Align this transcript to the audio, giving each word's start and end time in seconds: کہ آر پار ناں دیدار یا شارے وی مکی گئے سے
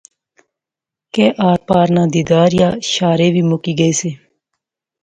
کہ 1.13 1.25
آر 1.49 1.59
پار 1.67 1.87
ناں 1.95 2.07
دیدار 2.13 2.49
یا 2.61 2.69
شارے 2.93 3.27
وی 3.33 3.41
مکی 3.49 3.73
گئے 3.79 3.91
سے 3.99 4.09